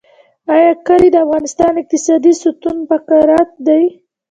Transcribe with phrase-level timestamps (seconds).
[0.53, 3.83] آیا کلي د افغانستان اقتصادي ستون فقرات دي؟